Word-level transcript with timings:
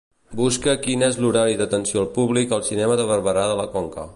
Busca 0.37 0.73
quin 0.85 1.07
és 1.07 1.19
l'horari 1.25 1.59
d'atenció 1.59 2.01
al 2.03 2.09
públic 2.17 2.57
al 2.59 2.67
cinema 2.71 2.97
de 3.03 3.07
Barberà 3.13 3.45
de 3.53 3.61
la 3.61 3.69
Conca. 3.77 4.09